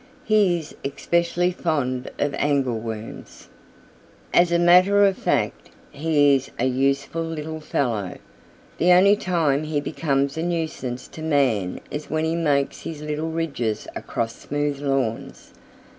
He 0.23 0.57
is 0.57 0.73
especially 0.83 1.51
fond 1.51 2.09
of 2.17 2.33
Angleworms. 2.39 3.49
"As 4.33 4.51
a 4.51 4.57
matter 4.57 5.05
of 5.05 5.15
fact, 5.15 5.69
he 5.91 6.35
is 6.35 6.49
a 6.57 6.65
useful 6.65 7.21
little 7.23 7.59
fellow. 7.59 8.15
The 8.79 8.93
only 8.93 9.15
time 9.15 9.63
he 9.65 9.79
becomes 9.79 10.39
a 10.39 10.41
nuisance 10.41 11.07
to 11.09 11.21
man 11.21 11.81
is 11.91 12.09
when 12.09 12.25
he 12.25 12.35
makes 12.35 12.81
his 12.81 13.03
little 13.03 13.29
ridges 13.29 13.87
across 13.95 14.35
smooth 14.35 14.81
lawns. 14.81 15.51